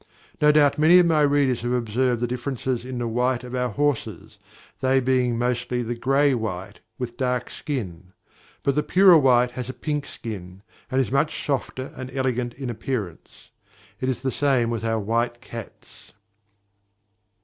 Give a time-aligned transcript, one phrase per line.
[0.41, 3.69] No doubt many of my readers have observed the differences in the white of our
[3.69, 4.39] horses,
[4.79, 8.11] they mostly being the gray white, with dark skin;
[8.63, 12.71] but the purer white has a pink skin, and is much softer and elegant in
[12.71, 13.51] appearance.
[13.99, 16.13] It is the same with our white cats.